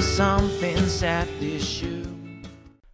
[0.00, 2.04] Something sad issue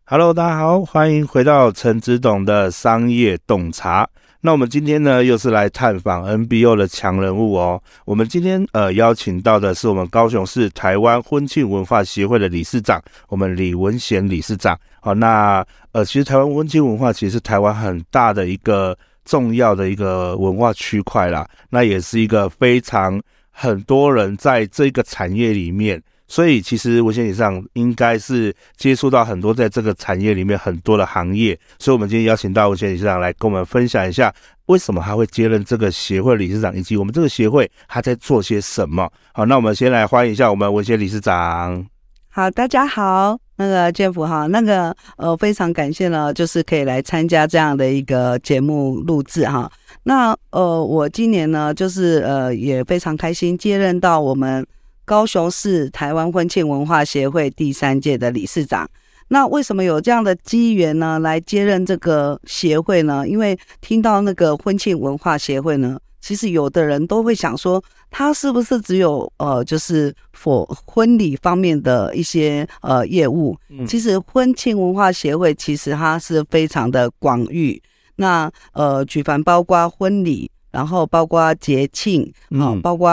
[0.05, 4.07] hello 大家好，欢迎回到陈子董的商业洞察。
[4.43, 7.83] 那我们今天呢，又是来探访 NBO 的强人物哦。
[8.05, 14.79] 我们今天呃邀请到的是我们高雄市台湾婚庆文化协会的理事长，我们李文贤理事长。
[15.01, 21.49] 好，那呃，其实台湾婚庆文化其实是台湾很大的一个重要的一个文化区块啦。
[21.71, 23.19] 那也是一个非常
[23.51, 26.03] 很多人在这个产业里面。
[26.27, 34.35] 所以，其实文贤理事长应该是接触到很多在这个产业里面很多的行业，所以我们今天邀请到文贤理事长来跟我们分享一下，
[34.67, 39.07] 为什么他会接任这个协会理事长，以及我们这个协会他在做些什么。
[39.35, 41.85] 好，那我们先来欢迎一下我们文贤理事长。
[42.31, 49.71] 好，大家好，那个 Jeff 哈，那个呃，非常感谢呢，就是可以来参加这样的一个节目录制哈。
[50.05, 54.67] 那呃，我今年呢，就是呃，也非常开心接任到我们。
[55.05, 58.89] 高雄市台湾婚庆文化协会第三届的理事长，
[59.29, 61.19] 那为什么有这样的机缘呢？
[61.19, 63.29] 来接任这个协会呢？
[63.29, 73.55] 因为听到那个婚庆文化协会呢，其实有的人都会想说，他是不是只有呃，就是 for 婚礼方面的一些呃业务？
[73.87, 77.83] 其实婚庆文化协会其实它是非常的广域，
[78.17, 80.51] 那呃举凡包括婚礼。
[80.75, 83.09] 然后包括节庆啊，包括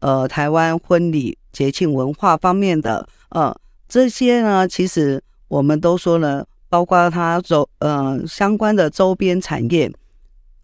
[0.00, 3.56] 呃台湾婚礼节庆文化方面的呃
[3.88, 9.90] 这些呢，其实我们都说了，包括它周呃相关的周边产业，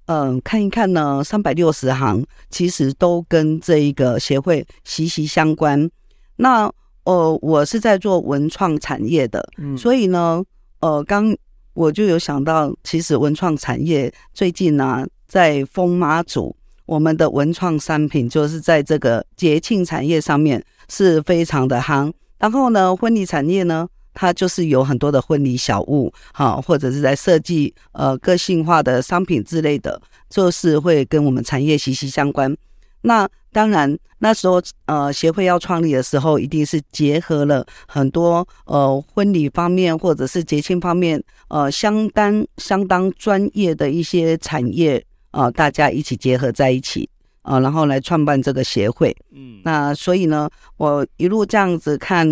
[0.06, 5.88] 嗯、呃，看一看呢，三百六十行其实都跟这一个协会息息相关。
[6.36, 6.70] 那
[7.04, 10.44] 呃我是在做文创产业的，嗯，所以呢，
[10.80, 11.34] 呃刚
[11.72, 15.06] 我就有想到，其实文创产业最近呢、啊。
[15.30, 22.12] 在丰妈祖，我们的文创商品就是在这个节庆产业上面是非常的夯。
[22.38, 32.56] 然后呢，婚礼产业呢，它就是有很多的婚礼小物，哈，或者是在设计呃个性化的商品之类的，就是会跟我们产业息息相关。
[33.02, 45.04] 那当然，那时候呃协会要创立的时候，一定是结合了很多呃婚礼方面或者是节庆方面呃相当相当专业的一些产业。
[45.32, 47.08] 啊、呃，大家一起结合在一起
[47.42, 49.16] 啊、呃，然后来创办这个协会。
[49.32, 52.26] 嗯，那所以呢，我一路这样子看，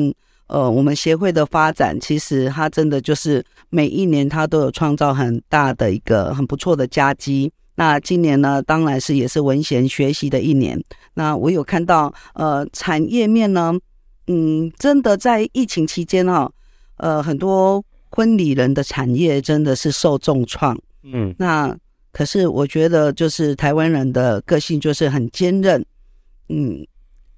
[0.49, 7.51] 呃，我们协会的发展，其实它真的就是每一年它都有创造很大的一个很不错的佳绩。
[7.77, 10.79] 那今年呢，当然是也是文贤学习的一年。
[11.15, 13.73] 那我有看到，呃，产业面呢，
[14.27, 16.53] 嗯，真的在疫情期间哈、哦，
[16.97, 20.79] 呃，很多婚礼人的产业真的是受重创。
[21.03, 21.77] 嗯，那。
[22.11, 25.85] 可是我觉得，就是台湾人的个性就是很坚韧。
[26.49, 26.87] 嗯，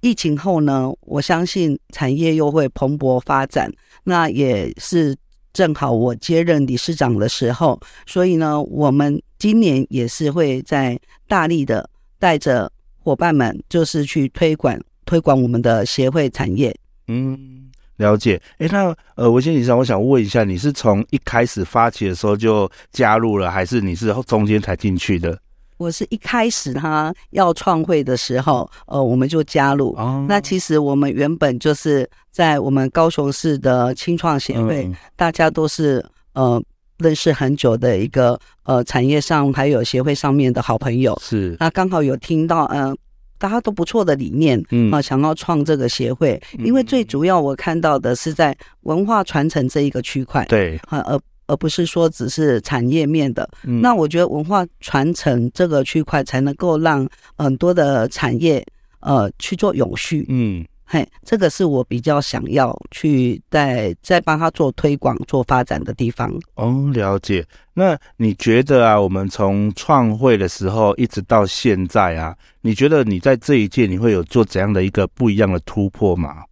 [0.00, 3.70] 疫情后呢，我相信产业又会蓬勃发展。
[4.04, 5.16] 那也是
[5.52, 16.74] 正好我接任理事长的时候，所以呢，我们今年也是会在大力的带着伙伴们，就是去推广推广我们的协会产业。
[17.08, 17.59] 嗯。
[18.00, 25.38] 了解，哎，那呃，文先理事长，我想问一下，你是从一开始发起的时候就加入了，还是你是中间才进去的？
[25.76, 29.94] 我是一开始他要创会的时候，呃，我们就加入。
[29.98, 36.62] 哦，那其实我们原本就是在我们高雄市的青创协会，嗯、大家都是呃
[36.98, 41.18] 认识很久的一个呃产业上还有协会上面的好朋友。
[41.22, 42.96] 是，那刚好有听到，嗯、呃。
[43.40, 44.92] 大家都不错的理念，嗯。
[44.92, 50.76] 啊，想要创这个协会，因为最主要我看到的是在文化传承这一个区块，对。
[50.88, 53.48] 啊，而而不是说只是产业面的。
[53.64, 58.64] 那我觉得文化传承这个区块才能够让很多的产业
[59.00, 60.64] 呃去做永续，嗯。
[60.92, 66.28] 嘿，这个是我比较想要去在在帮他做推广、做发展的地方。
[66.56, 67.46] 哦，了解。
[67.72, 76.42] 那你觉得啊，我们从创会的时候一直到现在啊，你觉得你在这一届你会有做怎样的一个不一样的突破吗？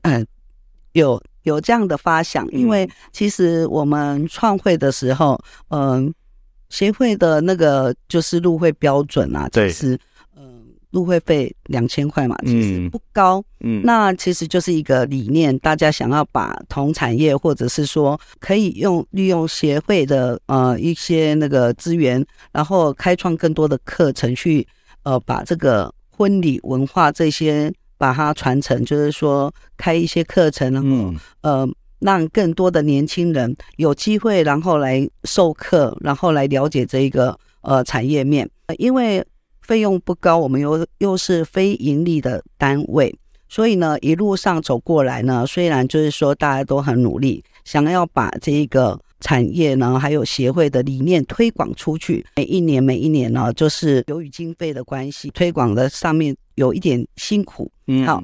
[0.00, 0.26] 嗯，
[0.92, 5.38] 有有这样的发想，嗯、因为其实我们创会的时候，
[5.68, 6.10] 嗯，
[6.70, 10.00] 协会的那个就是入会标准啊，其实，
[10.34, 24.66] 嗯，入会费两千块嘛，其实不高，嗯，那其实就是一个理念，大家想要把同产业或者是说可以用利用协会的呃一些那个资源，然后开创更多的课程去
[25.02, 27.72] 呃把这个婚礼文化这些。
[28.00, 31.68] 把它传承，就是说开一些课程，然后、嗯、呃，
[31.98, 38.48] 让更多的年轻人有机会，然后来授课，然后来了解这一个呃产业面。
[38.76, 39.26] 因为
[39.62, 43.12] 费用不高，我们又又是非盈利的单位，
[43.48, 56.36] 所以呢，一路上走过来呢，虽然就是说大家都很努力，想要把这一个产业呢，还有协会的理念推广出去，每一年每一年呢，就是由于经费的关系，推广的上面。
[56.58, 58.20] 有一点辛苦，嗯，好，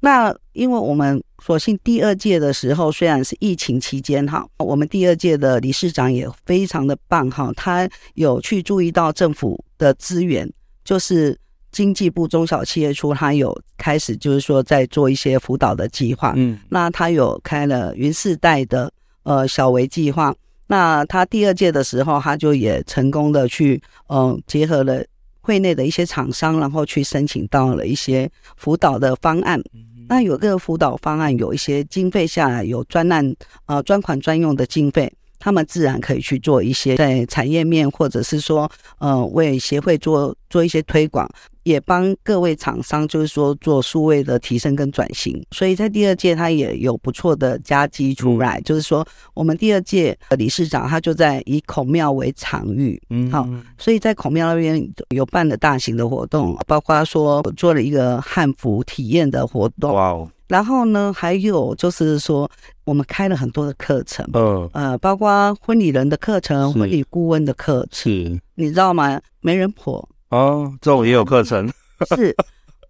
[0.00, 10.50] 那因为我们所幸第二届的时候，虽然是疫情期间，哈，我们第二届的理事长也非常的棒，哈，他有去注意到政府的资源，
[10.82, 11.38] 就是
[11.74, 18.90] 经济部中小企业处，他有开始就是说在做一些辅导的计划，嗯，那他有开了云世代的
[19.24, 20.34] 呃小微计划，
[20.68, 25.04] 那他第二届的时候，他就也成功的去嗯、呃、结合了。
[25.46, 29.62] 会内的一些厂商，然后去申请到了一些辅导的方案。
[30.08, 33.36] 那有个辅导方案有一些经费下来，有专案
[33.66, 41.30] 呃专款专用的经费，他们自然可以去做一些在产业面，或者是说呃为协会做做一些推广。
[41.64, 48.60] 也帮各位厂商，就是说做数位的提升跟转型，所以在第二届他也有不错的佳绩出来。
[48.60, 62.50] 就是说，我们第二届的理事长他就在以孔庙为场域，嗯，好，所以在孔庙那边有办了大型的活动，包括说做了一个汉服体验的活动，哇哦，然后呢，还有就是说
[62.84, 69.18] 我们开了很多的课程，嗯，呃，包括婚礼人的课程、婚礼顾问的课程，是，你知道吗？
[69.40, 70.06] 媒人婆。
[70.34, 71.70] 哦，这种也有课程，
[72.16, 72.34] 是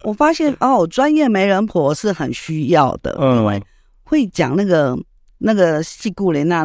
[0.02, 3.62] 我发现哦，专业媒人婆是很需要的，嗯，因为
[4.02, 4.99] 会讲那个
[5.37, 6.64] 那个戏故雷那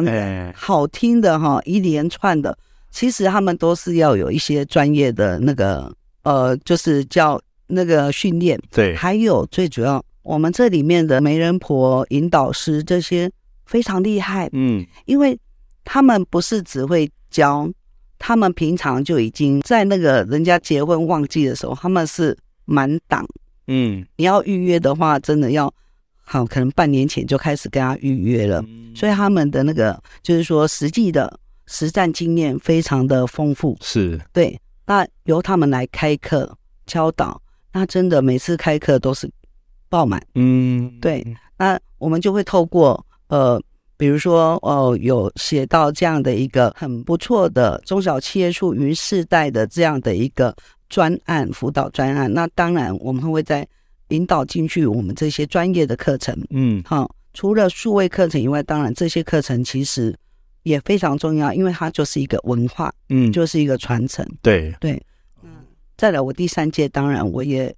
[0.56, 2.56] 好听的哈，一连串的，
[2.90, 5.92] 其实他们都是要有一些专业的那个
[6.22, 13.30] 呃，就是叫那个训练，对，还有最主要，我们这里面的媒人婆引导师这些
[13.66, 15.38] 非常厉害，嗯，因为
[15.84, 17.68] 他们不是只会教。
[18.20, 22.36] 他们平常就已经在那个人家结婚旺季的时候，他们是
[22.66, 23.26] 满档。
[23.66, 25.72] 嗯，你要预约的话，真的要
[26.22, 28.62] 好，可能半年前就开始跟他预约了。
[28.94, 33.76] 所以他们的那个就是说实际的实战经验非常的丰富。
[33.80, 34.60] 是，对。
[34.84, 37.40] 那由他们来开课教导，
[37.72, 39.30] 那真的每次开课都是
[39.88, 40.22] 爆满。
[40.34, 41.26] 嗯，对。
[41.56, 43.58] 那我们就会透过呃。
[44.00, 50.56] 比如说，哦，有写到这样的一个很不错的中小企业处于世代的这样的一个
[50.88, 53.68] 专案辅导专案，那当然我们会在
[54.08, 56.34] 引导进去我们这些专业的课程。
[56.48, 60.16] 嗯，好，除了数位课程以外，当然这些课程其实
[60.62, 64.26] 也非常重要，因为它就是一个文化，嗯，就是一个传承。
[64.40, 64.92] 对对，
[65.42, 65.50] 嗯，
[65.98, 67.76] 再来我第三届，当然我也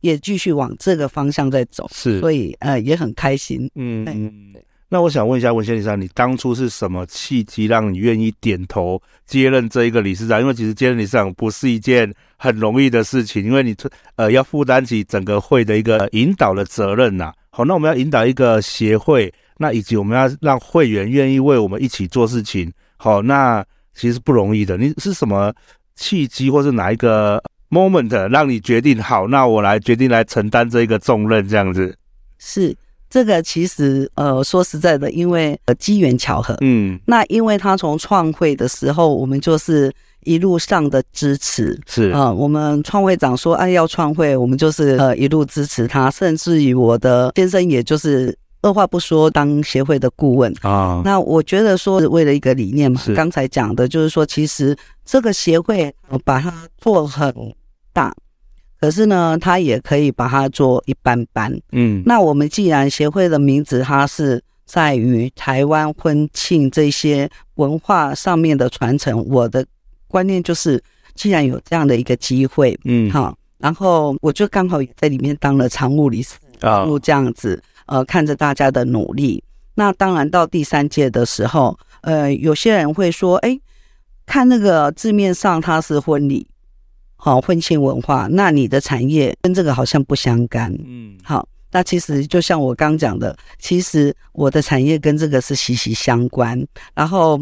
[0.00, 3.70] 也继续往这个方向在走，是，所以呃也很开心。
[3.74, 4.54] 嗯嗯。
[4.92, 10.40] 那我想问一下文仙理事长，你当初是什么契机让你愿意点头接任这一个理事长？
[10.40, 13.72] 因为其实接任理事长不是一件很容易的事情，因为你
[14.16, 17.32] 呃要负担起整个会的一个引导的责任呐。
[17.50, 24.76] 好，那我们要引导一个协会，那以及我们要让会员愿意为我们一起做事情，好，那其实不容易的。
[24.76, 25.54] 你是什么
[25.94, 29.28] 契机，或是哪一个 moment 让你决定好？
[29.28, 31.96] 那我来决定来承担这一个重任，这样子
[32.38, 32.76] 是。
[33.10, 42.10] 这个其实，呃，说实在的，因为呃机缘巧合，嗯，那因为他从创会的时候，我们就是一路上的支持，是。
[42.10, 50.54] 啊、呃，我们创会长说，哎，要创会，我们就是呃一路支持他，甚至于我的先生，也就是二话不说当协会的顾问。
[50.62, 51.02] 啊。
[51.04, 55.92] 那我觉得说，为了一个理念嘛，刚才讲的就是说，其实这个协会
[56.24, 57.34] 把它做很
[57.92, 58.14] 大。
[58.80, 61.54] 可是呢，他也可以把它做一般般。
[61.72, 69.66] 嗯，那我们既然协会的名字，它是在于台湾婚庆这些文化上面的传承，我的
[70.08, 70.82] 观念就是，
[71.14, 79.44] 既然有这样的一个机会，嗯，好，然后我就刚好也在里面当了常务理事，啊，就这样子，呃，看着大家的努力。
[79.74, 83.60] 那当然到第三届的时候，呃，有些人会说，哎，
[84.24, 86.46] 看那个字面上它是婚礼。
[87.22, 90.74] 好，婚庆文化，那你的产业跟这个好像不相干。
[90.86, 96.66] 嗯，好，那其实就像我刚讲的，其实我的产业跟这个是息息相关。
[96.94, 97.38] 然后，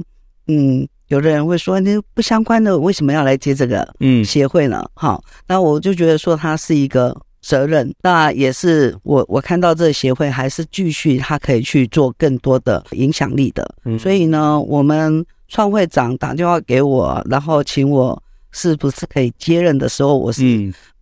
[0.48, 4.84] 嗯，有的人会说，那不相关的为什么要来接这个嗯协会呢？
[4.94, 7.94] 好，那我就觉得说它是一个责任。
[8.02, 13.64] 那也是我我看到这个协会还是继续，它可以去做更多的影响力的。
[13.84, 18.20] 嗯，所以呢，我们创会长打电话给我，然后请我
[18.50, 20.42] 是不是可以接任的时候，我是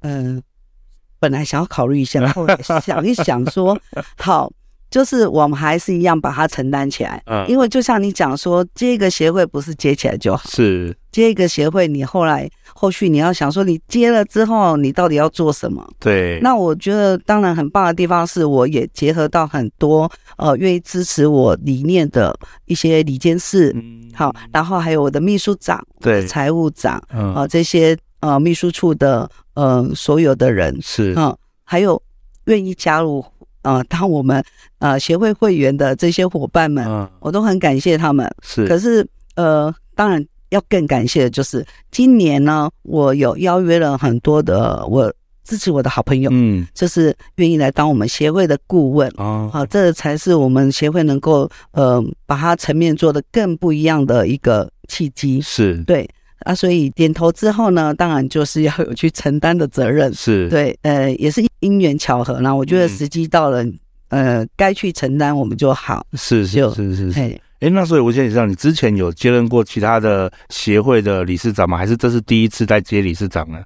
[0.00, 0.36] 嗯。
[0.36, 0.42] 呃
[1.18, 3.76] 本来想要考虑一下，后来想一想说，
[4.20, 4.52] 好，
[4.90, 7.22] 就是我们还是一样把它承担起来。
[7.26, 15.86] 嗯，因为就像你讲说，接一个协会不是接起来就好，是接一个协会，你后来后续你要想说，你接了之后，你到底要做什么？
[15.98, 16.38] 对。
[16.42, 27.96] 那我觉得当然很棒的地方是，我也结合到很多呃愿意支持我理念的一些理监事，嗯，好，然后还有我的秘书长、对，财务长，嗯，啊这些。
[28.20, 32.02] 呃，秘书处的呃，所有的人是嗯、呃，还有
[32.46, 33.22] 愿意加入
[33.66, 34.42] 呃，当我们
[34.78, 38.32] 呃协会会员的这些伙伴们，嗯，我都很感谢他们。
[38.42, 39.04] 是，可是
[39.34, 55.40] 呃，当然要更感谢的就是今年呢，我有邀约了很多的我支持我的好朋友，嗯，就是愿意来当我们协会的顾问哦，好、呃，这才是我们协会能够呃把它层面做得更不一样的一个契机。
[55.40, 56.08] 是对。
[56.40, 62.54] 啊，所以点头之后呢，当然就是要有去承担的责任，是对，呃，也是因缘巧合啦。
[62.54, 63.78] 我觉得时机到了，嗯、
[64.10, 66.06] 呃，该去承担我们就好。
[66.12, 67.40] 是是是是是。
[67.60, 71.78] 哎，那所以我先知道，你之前有接任过其他的协会的理事长吗？
[71.78, 73.58] 还是这是第一次在接理事长呢？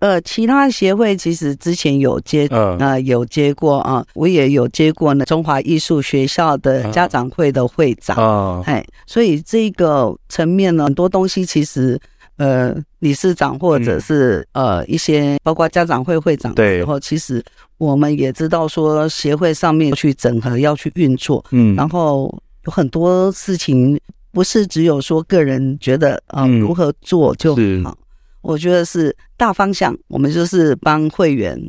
[0.00, 5.24] 呃，其他协会其实之前有接，嗯、呃，有接过啊，我也有接过呢。
[5.24, 11.98] 中华艺术学校的家长会的会长，哦，哎，所以这个层面呢，很多东西其实。
[12.38, 17.44] 呃，理事长或者是、嗯、呃一些包括家长会会长的时候，其实
[17.78, 22.32] 我们也知道说协会上面去整合要去运作，嗯，然后
[22.64, 23.98] 有很多事情
[24.30, 27.98] 不是只有说个人觉得啊、呃嗯、如何做就好，
[28.40, 31.60] 我觉得是大方向，我们就是帮会员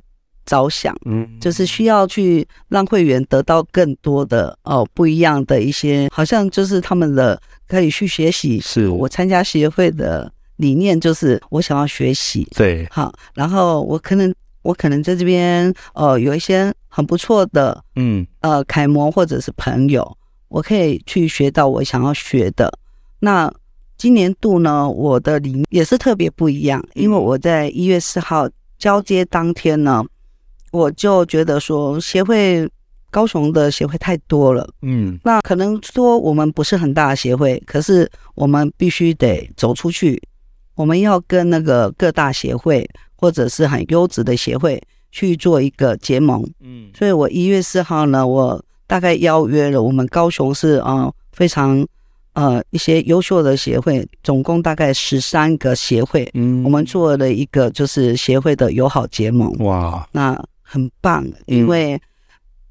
[0.45, 8.87] 着想，嗯，就是需要去让会员得到更多的哦、呃、不一样的一些，好像就是他们的可以去学习，是。
[8.87, 10.31] 我参加协会的。
[10.59, 20.17] 理念就是我想要学习，对，好，然后我可能我可能在这边，呃，有一些很不错的，嗯，呃，楷模或者是朋友，
[20.49, 22.77] 我可以去学到我想要学的。
[23.21, 23.49] 那
[23.97, 28.45] 今年度呢，我的理念也是特别不一样，因为我在一月四号
[28.77, 30.03] 交接当天呢，
[30.73, 32.69] 我就觉得说协会
[33.09, 40.21] 高雄的协会太多了，嗯，那可能说我们不是很大的协会，可是我们必须得走出去。
[40.79, 44.81] 我们要跟那个各大协会或者是很优质的协会
[45.11, 51.85] 去做一个结盟，嗯，所以我一月四号呢，我大概邀约了我们高雄市啊非常
[52.31, 61.99] 呃一些优秀的协会，总共大概十三个协会，嗯，我们做了一个就是协会的友好结盟，哇，那很棒，因为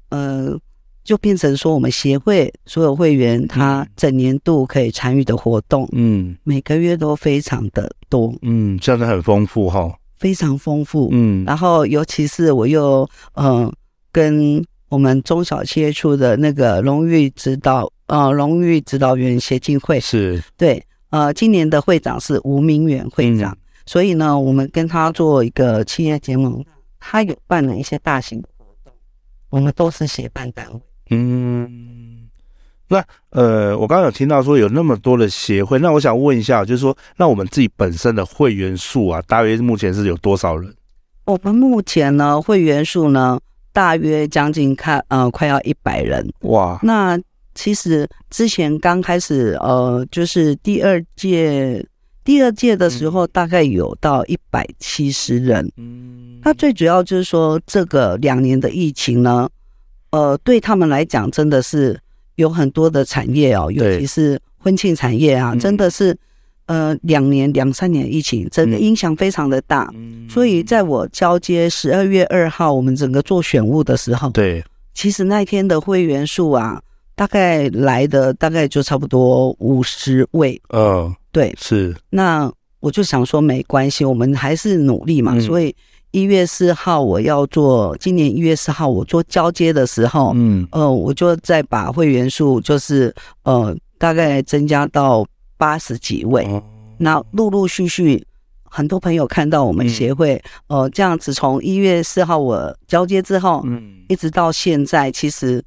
[0.09, 0.57] 呃。
[1.03, 13.73] 就变成说，我们协会所有会员他整年度可以参与的活动，嗯，每个月都非常的多，嗯，这样子很丰富哈，非常丰富，嗯，然后尤其是我又嗯、呃、
[14.11, 19.99] 跟我们中小企业处的那个荣誉指导呃荣誉指导员协进会。
[19.99, 20.43] 是。
[20.57, 26.63] 对，呃，今年的会长是吴明远会长，嗯，所以呢，我们跟他做一个企业结盟，
[26.99, 28.93] 他有办了一些大型的活动，
[29.49, 30.79] 我们都是协办单位。
[31.11, 32.29] 嗯，
[32.87, 40.73] 那呃，我刚刚有听到说有那么多的协会，那我想问一下，就是说，那我们自己本身的会员数啊，大约目前是有多少人？
[41.25, 43.39] 我们目前呢，会员数呢，
[43.71, 46.27] 大约将近看呃，快要一百人。
[46.41, 47.19] 哇，那
[47.53, 51.85] 其实之前刚开始呃，就是第二届
[52.23, 55.71] 第二届的时候，大概有到一百七十人。
[55.77, 59.49] 嗯，那最主要就是说，这个两年的疫情呢。
[60.11, 61.99] 呃，对他们来讲，真的是
[62.35, 66.17] 有很多的产业哦，尤其是婚庆产业啊，真的是
[66.65, 69.91] 呃，两年两三年疫情，真的影响非常的大。
[70.29, 74.63] 所以，在我交接十二月二号，我们整个做选务的时候，对，
[74.93, 76.81] 其实那天的会员数啊，
[77.15, 80.59] 大概来的大概就差不多五十位。
[80.69, 81.95] 嗯，对，是。
[82.09, 85.75] 那我就想说，没关系，我们还是努力嘛，所以。
[86.11, 93.13] 一月四号我要做，今年一月四号我做交接的时候，嗯，呃，我就再把会员数就是
[93.43, 95.25] 呃大概增加到
[95.57, 96.47] 八十几位，
[96.97, 98.25] 那陆陆续续，
[98.63, 105.63] 很多朋友看到我们协会，呃，这样子从一月四号我交接之后，嗯，一直到现在，其实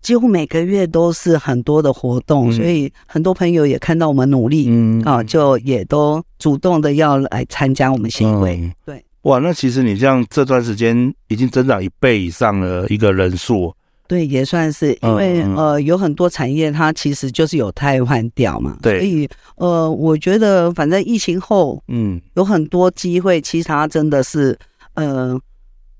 [0.00, 5.02] 几乎每个月都是很多的活动，所以很多朋友也看到我们努力，嗯。
[5.02, 8.72] 啊，就也都主动的要来参加我们协会。
[8.84, 13.74] 对，哇，那其实你这样这段时间已经增长一倍以上的一个人数。
[14.06, 24.56] 对，也算是，因为呃，有很多产业它其实就是有汰换掉嘛，对，所以呃，我觉得反正疫情后，嗯，有很多机会，其实它真的是
[24.94, 25.36] 呃，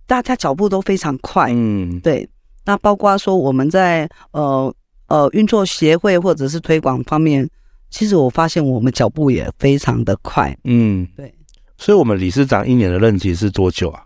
[0.06, 2.28] 大家脚步都非常快，嗯，对。
[2.64, 4.72] 那包括说我们在呃
[5.08, 7.48] 呃运作协会或者是推广方面，
[7.90, 11.34] 其实我发现我们脚步也非常的快，嗯，对。
[11.78, 14.02] 所以，我们理事长一年的任期是多久啊？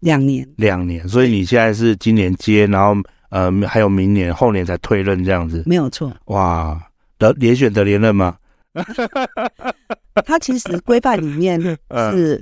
[0.00, 1.08] 两年，两年。
[1.08, 3.00] 所以你现在是今年接，然后。
[3.30, 6.12] 呃，还有明年、后年才退任这样子，没有错。
[6.26, 6.80] 哇，
[7.18, 8.36] 得连选得连任吗？
[10.24, 12.38] 他其实规范里面 是、呃、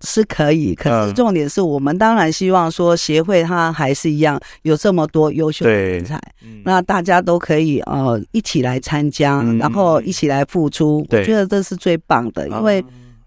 [0.00, 6.20] 是可以，可是重点是我们当然希望说协会它还是一样有这么多优秀的人才，
[6.64, 12.84] 那大家都可以呃一起来参加，嗯、然后一起来付出，我觉得这是最棒的，因为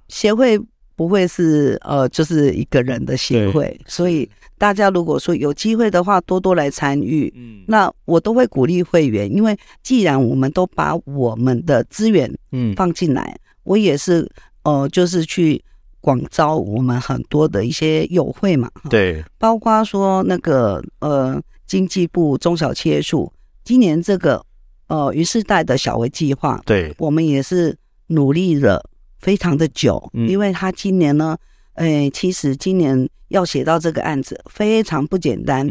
[0.09, 0.59] 协会
[0.97, 4.29] 不会是呃就是一个人的协会，所以。
[4.59, 7.31] 大家如果说有机会的话，多多来参与。
[7.37, 14.27] 嗯，那我都会鼓励会员，因为既然我们都把我们的资源嗯放进来，嗯、我也是
[14.63, 15.63] 呃，就是去
[16.01, 18.67] 广招我们很多的一些友会嘛。
[18.89, 23.31] 对，包括说那个呃，经济部中小企业处
[23.63, 24.43] 今年这个
[24.87, 27.77] 呃云世代的小微计划，对，我们也是
[28.07, 28.83] 努力了
[29.19, 31.37] 非常的久，嗯、因为他今年呢。
[31.79, 35.63] 哎，其实今年要写到这个案子非常不简单，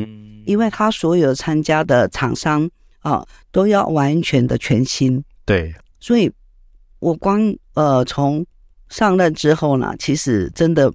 [0.44, 5.20] 因为他所有参加的厂商啊都要完全的全新。
[5.44, 6.30] 对，所以
[7.00, 8.46] 我光呃从
[8.88, 10.92] 上任之后呢，其实真的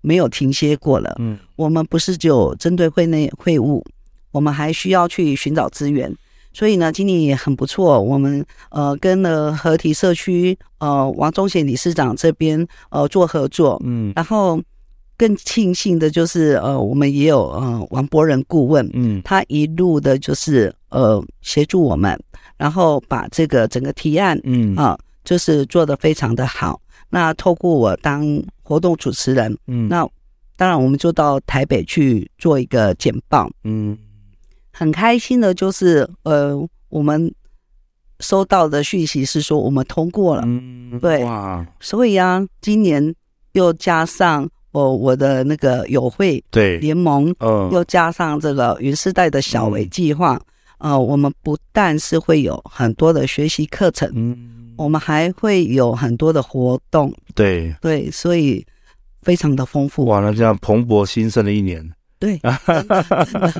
[0.00, 1.14] 没有停歇过了。
[1.18, 3.84] 嗯，我们不是只有针对会内会务，
[4.30, 6.10] 我们还需要去寻找资源。
[6.54, 8.00] 所以呢，今年也很不错。
[8.00, 14.62] 我们呃跟了合体社区呃王忠贤理事长这边呃做合作，嗯，然后
[15.18, 22.16] 更庆幸的就是呃我们也有呃王博仁顾问，嗯，他一路的就是呃协助我们，
[22.56, 26.80] 然后把这个整个提案，嗯啊，就是做得非常的好。
[27.10, 28.24] 那透过我当
[28.62, 30.08] 活动主持人，嗯，那
[30.56, 33.98] 当然我们就到台北去做一个简报，嗯。
[34.76, 36.52] 很开心的就是，呃，
[36.88, 37.32] 我们
[38.18, 43.14] 收到的讯息是说我们通过了，嗯，对，哇，所以啊，今年
[43.52, 46.78] 又加上我我的那个友会对。
[46.78, 50.40] 联盟，嗯，又加上这个云世代的小微计划，
[50.78, 57.72] 嗯、呃，我们不但是会有很多的学习课程，嗯，我们还会有很多的活动，对。
[57.80, 58.66] 对，所以
[59.22, 60.04] 非常的丰富。
[60.06, 61.88] 哇，那这样蓬勃兴盛的一年。
[62.24, 62.40] 对，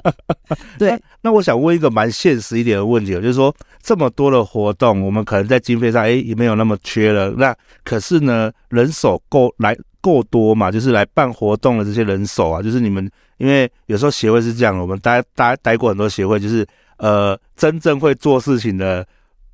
[0.78, 1.02] 对。
[1.20, 7.30] 那我想问一个蛮现实一点的问题，就是说这么多的活动，我们可能在经费上，哎，也没有那么缺了。
[7.32, 10.70] 那可是呢，人手够来够多嘛？
[10.70, 16.66] 就是来办活动的这些人手啊，就是你们，因为有时候协会是这样，我们待待待过很多协会，就是
[16.98, 19.06] 呃，真正会做事情的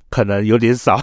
[0.09, 1.01] 可能有点少。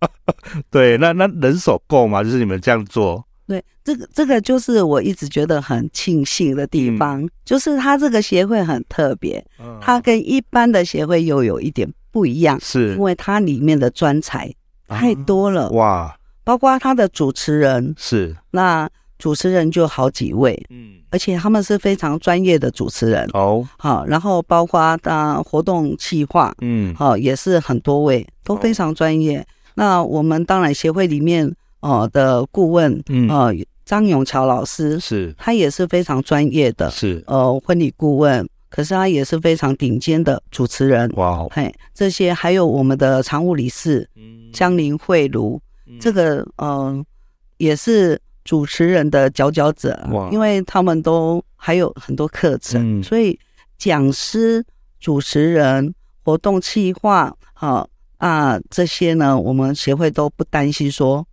[0.70, 2.22] 对，那那人手够吗？
[2.22, 3.24] 就是你们这样做。
[3.48, 9.42] 对，这个这个就是我一直觉得很庆幸的地方，嗯、就是它这个协会很特别，
[9.80, 14.54] 它跟一般的协会又有一点不一样，是因为它里面的专才
[14.86, 18.86] 太多了，啊、哇，包括他的主持人是，那
[19.18, 31.50] 主持人就好几位，嗯，而且他们是非常专业的主持人哦，好，然后包括他活动企划，嗯，好，也是很多位都非常专业，哦、那我们当然协会里面。
[31.80, 45.60] 哦的顾问，嗯，呃，张永桥老师是，他也是非常专业的，是，呃，婚礼顾问，可是他也是非常顶尖的主持人，哇，嘿，这些还有我们的常务理事，嗯，江林慧茹，
[46.00, 47.04] 这个，嗯、呃，
[47.56, 53.38] 也是主持人的佼佼者，哇，因为他们都还有很多课程，嗯、所以
[53.78, 54.64] 讲师、
[55.00, 57.88] 主持人、活动企划，好
[58.18, 61.26] 啊，这些呢，我们协会都不担心说。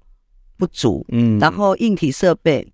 [0.58, 2.66] 不足，嗯，然后硬体设备，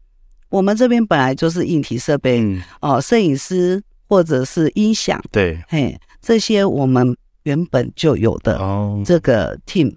[0.50, 9.94] 我们这边本来就是硬体设备，嗯、哦，摄影师或者是音响，对，嘿，这些我们原本就有的，哦，这个 team，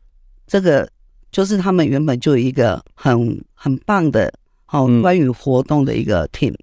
[0.46, 0.88] 这个
[1.30, 4.32] 就是他们原本就有一个很很棒的，
[4.68, 6.58] 哦，关于活动的一个 team，嗯、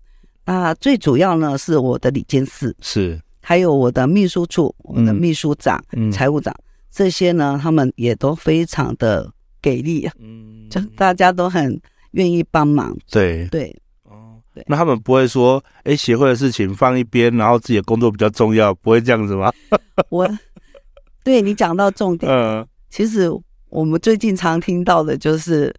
[0.45, 6.55] 那最主要呢是我的理监事，是，还有我的秘书处，我的秘书长、嗯、财务长，
[6.91, 9.31] 这些呢，他们也都非常的。
[9.61, 11.79] 给力，嗯，就大家都很
[12.11, 12.95] 愿意帮忙。
[13.09, 13.47] 对。
[13.47, 14.63] 对，哦，对。
[14.67, 19.51] 那他们不会说，哎，协会的事情放一边，然后自己的工作比较重要，不会这样子吗？
[20.09, 20.29] 我
[21.23, 23.29] 对你讲到重点，嗯，其实
[23.69, 25.73] 我们最近常听到的就是，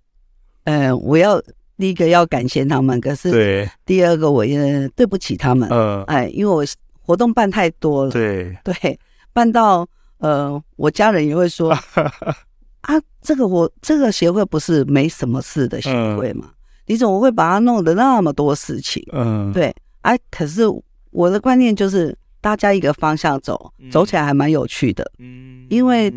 [0.64, 1.42] 嗯、呃，我要
[1.76, 6.64] 第一个要感谢他们，可是对，第二个我也对不起他们，嗯，哎，因为我
[7.00, 8.98] 活动办太多了，对，对，
[9.32, 9.84] 办到
[10.18, 11.76] 呃，我家人也会说，
[12.82, 16.52] 啊，这个我这个协会不是没什么事的协会嘛，
[16.86, 19.04] 你怎么会把它弄得那么多事情？
[19.12, 20.62] 嗯，对，哎、啊，可是
[21.10, 26.12] 我的观念就是大家一个方向走，走起来还蛮有趣的，嗯，因为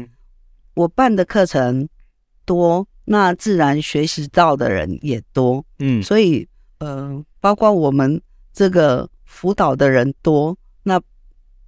[0.73, 1.87] 我办的课程
[2.45, 6.47] 多，那自然学习到的人也多，嗯，所以
[6.79, 10.57] 呃，包括我们这个辅导的人多。
[10.83, 10.99] 那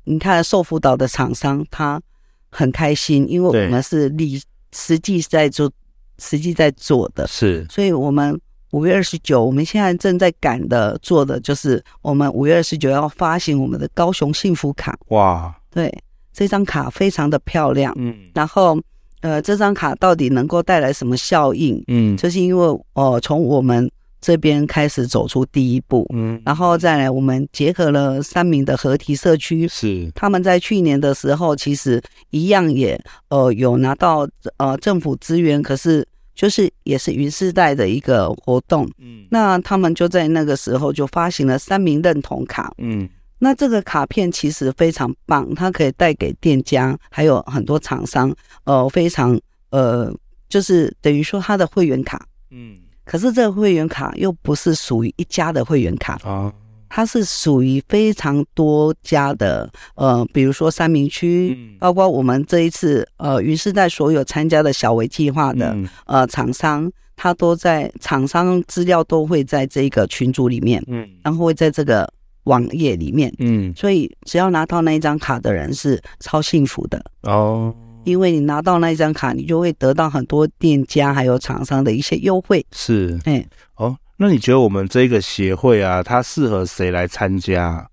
[0.04, 2.02] 你看，受辅导的厂商他
[2.50, 4.42] 很开心，因为我们是立
[4.74, 5.72] 实际在做，
[6.20, 8.40] 实际在做的，是，所以我们
[8.72, 14.98] 五月二十九，我们现在正在赶的做的就是，我们五月二十九要发行我们的高雄幸福卡。
[15.10, 15.92] 哇，对，
[16.34, 18.80] 这张卡非常的漂亮，嗯，然后
[19.22, 21.84] 呃，这张卡到底能够带来什么效应？
[21.88, 23.90] 嗯，就是因为哦、呃，从我们。
[24.28, 30.12] 这边开始走出第一步，嗯，然后再来，我们结合了三明的合体社区，是。
[30.14, 43.08] 他们在去年的时候，其实一样也呃有拿到呃政府资源，可是就是也是云世代的一个活动，嗯，那他们就在那个时候就发行了三明认同卡，嗯，
[43.40, 48.36] 那这个卡片其实非常棒，它可以带给店家还有很多厂商，
[48.66, 50.14] 呃，非常呃，
[50.50, 52.76] 就是等于说它的会员卡，嗯。
[53.08, 56.54] 可是这个会员卡又不是属于一家的会员卡啊，
[56.90, 65.74] 它是属于非常多家的，呃，比如说三明区，包括我们这一次呃云是在所有参加的小微计划的
[66.06, 72.12] 呃厂商，它都在厂商资料都会在这个群组里面，嗯，然后会在这个
[72.44, 77.02] 网页里面，嗯，所以只要拿到那一张卡的人是超幸福的。
[77.22, 77.74] 哦。
[78.08, 82.66] 因为你拿到那一张卡，你就会得到很多店家还有厂商的一些优惠。
[82.72, 87.90] 是，哎，哦，那你觉得我们这个协会啊，它适合谁来参加？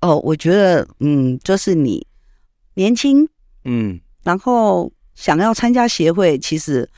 [0.00, 2.06] 哦，我觉得，嗯，就是你
[2.74, 3.28] 年轻，
[3.64, 6.88] 嗯，然后想要参加协会，其实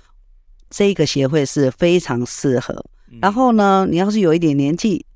[0.69, 2.85] 这个协会是非常适合。
[3.23, 5.07] 然后呢，你要是有一点年纪，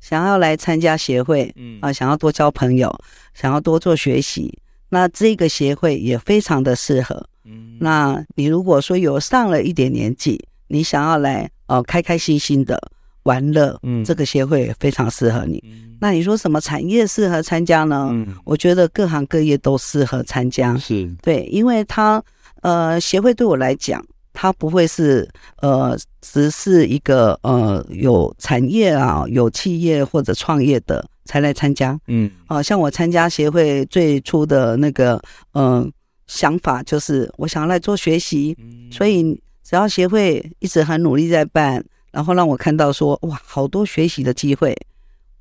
[0.00, 2.90] 想要来参加协会，嗯啊，想要多交朋友，
[3.34, 4.58] 想要多做学习。
[4.88, 7.26] 那这个协会也非常的适合。
[7.44, 12.78] 嗯，那你如果说有上了一点年纪，你想要来呃开开心心的
[13.22, 15.62] 玩乐，嗯，这个协会也非常适合你。
[15.66, 18.08] 嗯，那你说什么产业适合参加呢？
[18.12, 20.76] 嗯，我觉得各行各业都适合参加。
[20.76, 22.22] 是，对，因为它
[22.62, 25.28] 呃协会对我来讲，它不会是
[25.62, 31.04] 呃只是一个呃有产业啊有企业或者创业的。
[31.28, 35.20] 才来参加，嗯，啊，像我参加协会最初的那个，
[35.52, 35.90] 嗯、呃，
[36.26, 39.22] 想法就是我想要来做学习，嗯，所以
[39.62, 44.74] 只要协会一直很努力在办，然后让我看到说，哇，好多学习的机会，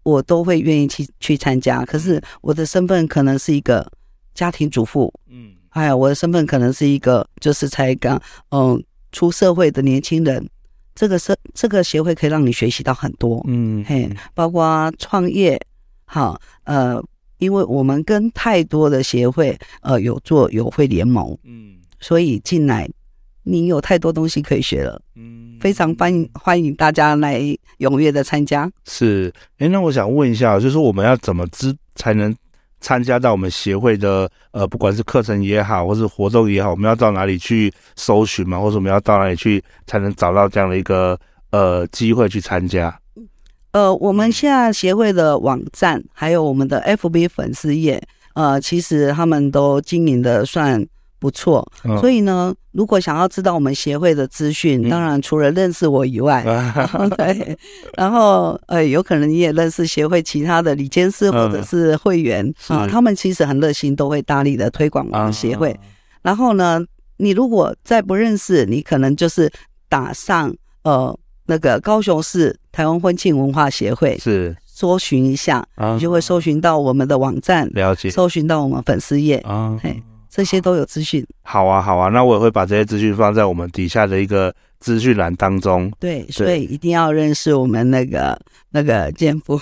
[0.03, 1.85] 我都会愿意去去参加。
[1.85, 3.89] 可是我的身份可能是一个
[4.33, 10.45] 家庭主妇，嗯，哎呀我的身份可能是一个就是才刚嗯出社会的年轻人，
[10.93, 15.57] 这个社这个协会可以让你学习到很多，嗯，嘿，包括创业。
[16.09, 17.03] 好，呃，
[17.37, 22.89] 因为我们跟太多的协会，呃，有做友会联盟，嗯，所以进来
[23.43, 27.41] 你有太多东西可以学了，嗯，非常欢迎欢迎大家来
[27.79, 28.71] 踊跃的参加。
[28.85, 32.33] 是，哎，那我想问一下，就是我们要怎么知才能
[32.79, 41.19] 参加到我们协会的，呃，不管是课程也好，或是活动也好，我们要到哪里去搜寻嘛，或者我们要到哪里去才能找到这样的一个
[41.51, 42.97] 呃机会去参加？
[43.77, 48.01] 呃，我们现在协会的网站还有我们的 FB 粉丝页，
[48.33, 50.83] 呃，其实他们都经营的算
[51.19, 51.59] 不错。
[51.83, 56.43] 哦、所以呢，如果想要知道我们协会的资讯，嗯、当然除了认识我以外，
[56.97, 57.55] 嗯、 对，
[57.95, 65.69] 然后呃，有可能你也认识协会其他的理监事或者是会员啊、嗯呃，他们其实很热心，都会大力的推广我们协会。
[65.73, 65.79] 啊、
[66.23, 66.83] 然后呢，
[67.17, 69.51] 你如果再不认识，你可能就是
[69.87, 71.15] 打上呃。
[71.47, 74.55] 那个高雄市台湾婚庆文化协会是。
[74.79, 79.37] 搜寻一下，啊、你就会搜寻到我们的网站，了解，搜寻到我们粉丝页。
[79.37, 81.25] 啊，嘿，这些都有资讯。
[81.41, 85.91] 好啊，好啊，那我也会把这些资讯放在我们底下的一个资讯栏当中。
[85.99, 86.31] 对，对。
[86.31, 89.59] 所以一定要认识我们那个那个健夫，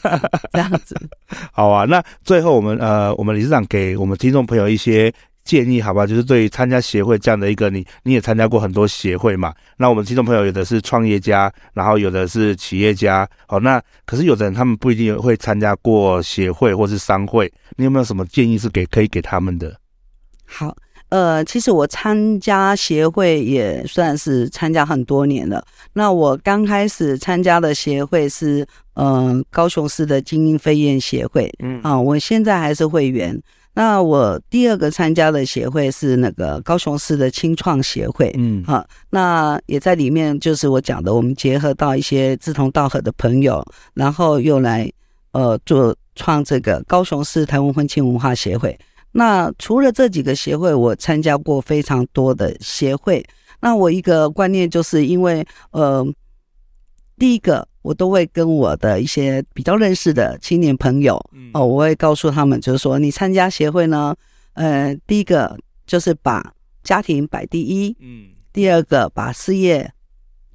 [0.50, 0.96] 这样子。
[1.52, 5.12] 好啊，那最后我们呃，我们理事长给我们听众朋友一些
[5.44, 6.06] 建议，好吧？
[6.06, 9.54] 就是对于参加协会这样的一个你，你也参加过很多协会嘛。
[9.76, 19.76] 那我们听众朋友有的是创业家，然后有的是企业家，好，那可是有的人他们不一定会参加过协会或是商会，你有没有什么建议是给可以给他们的？
[20.46, 20.74] 好。
[21.10, 25.64] 呃，其实我参加协会也算是参加很多年了。
[25.92, 33.40] 那我刚开始参加的协会是，嗯、呃，高雄市的精英飞燕协会，嗯啊，我现在还是会员。
[33.74, 44.90] 那我第二个参加的协会是那个高雄市的青创协会，嗯啊，那也在里面，就是我讲的，我们结合到一些志同道合的朋友，然后又来
[45.32, 48.78] 呃做创这个高雄市台湾婚庆文化协会。
[49.10, 53.24] 那除了这几个协会，我参加过非常多的协会。
[53.60, 56.06] 那我一个观念就是因为，呃，
[57.18, 61.14] 第一个我都会跟我的一些比较认识的青年朋友，
[61.52, 64.14] 哦，我会告诉他们，就是说你参加协会呢，
[64.54, 69.90] 呃，第一个就是把家庭摆第一，嗯，第二个把事业。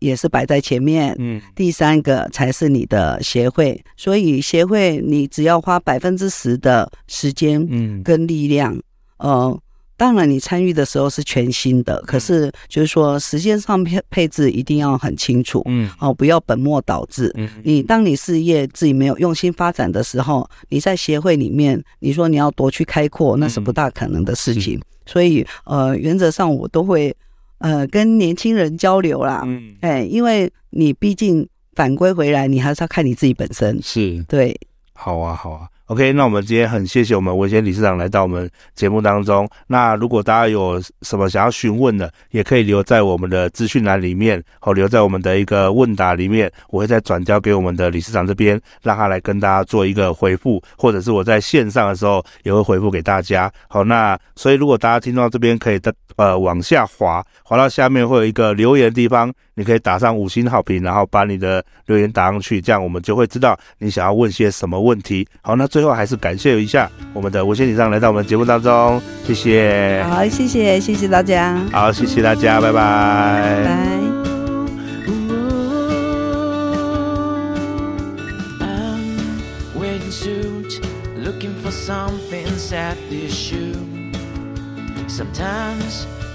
[0.01, 8.73] 也是摆在前面，嗯，第三个才是你的协会，所以协会你只要花百分之十的时间，嗯，跟力量，
[9.17, 9.59] 嗯、呃，
[9.99, 27.13] 当然你参与的时候是全新的，可是就是说时间上配配置一定要很清楚，嗯，哦，不要本末倒置，嗯，你当你事业自己没有用心发展的时候，你在协会里面，你说你要多去开阔，那是不大可能的事情，嗯、所以呃，原则上我都会。
[27.61, 34.23] 呃，跟年轻人交流啦，嗯，哎，因为你毕竟反归回来，你还是要看你自己本身，是。
[34.29, 34.57] 对，
[34.93, 35.67] 好啊，好啊。
[35.89, 39.49] OK，那我们今天很谢谢我们文贤理事长来到我们节目当中。
[39.65, 53.51] 那如果大家有什么想要询问的，也可以留在我们的资讯栏里面，或留在我们的一个问答里面，我会再转交给我们的理事长这边，让他来跟大家做一个回复，或者是我在线上的时候也会回复给大家。
[53.67, 59.33] 好，那所以如果大家听到这边，可以的呃往下滑，滑到下面会有一个留言的地方。
[59.59, 65.27] 你可以打上五星好评，然后把你的留言打上去，这样我们就会知道你想要问些什么问题。
[65.41, 70.01] 好，那最后还是感谢一下我们的文贤理事长来到我们节目当中，谢谢。
[70.09, 71.61] 好，谢谢，谢谢大家。
[71.73, 73.65] 好，谢谢大家，拜拜。
[73.65, 73.89] 拜拜。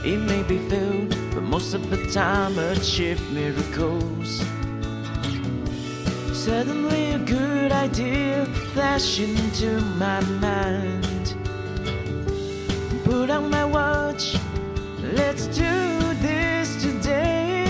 [0.07, 4.45] It may be filled, but most of the time achieve miracles.
[6.35, 11.35] Suddenly a good idea flashed into my mind.
[13.05, 14.37] Put on my watch,
[15.17, 15.65] let's do
[16.21, 17.65] this today.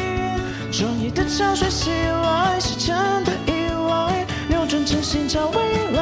[0.72, 5.93] 终于的潮水袭来，是真的意外，扭转真心交为。